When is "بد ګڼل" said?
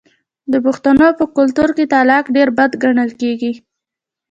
2.57-3.11